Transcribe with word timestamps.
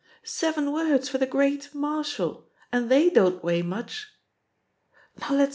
"Seven 0.23 0.71
words 0.71 1.07
for 1.09 1.19
the 1.19 1.27
*great' 1.27 1.75
Marshall, 1.75 2.49
and 2.71 2.89
the^ 2.89 3.13
don't 3.13 3.43
weigh 3.43 3.61
much. 3.61 4.07